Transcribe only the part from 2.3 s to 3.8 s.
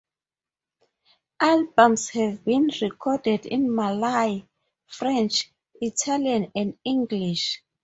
been recorded in